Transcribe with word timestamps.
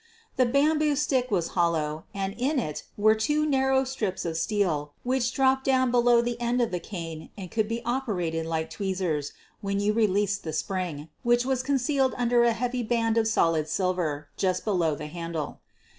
The 0.35 0.47
bamboo 0.47 0.95
stick 0.95 1.29
was 1.29 1.49
hollow, 1.49 2.05
and 2.11 2.33
in 2.39 2.57
it 2.57 2.85
were 2.97 3.13
two 3.13 3.45
narrow 3.47 3.83
strips 3.83 4.25
of 4.25 4.35
steel 4.35 4.93
which 5.03 5.31
dropped 5.31 5.63
down 5.63 5.91
below 5.91 6.23
the 6.23 6.41
end 6.41 6.59
of 6.59 6.71
the 6.71 6.79
cane 6.79 7.29
and 7.37 7.51
could 7.51 7.67
be 7.67 7.83
operated 7.85 8.47
like 8.47 8.71
tweezers 8.71 9.33
when 9.61 9.79
you 9.79 9.93
released 9.93 10.43
the 10.43 10.53
spring, 10.53 11.09
which 11.21 11.45
was 11.45 11.61
concealed 11.61 12.15
under 12.17 12.43
a 12.43 12.53
heavy 12.53 12.81
band 12.81 13.15
of 13.15 13.27
solid 13.27 13.67
silver 13.67 14.27
just 14.37 14.65
below 14.65 14.95
the 14.95 15.05
handle. 15.05 15.59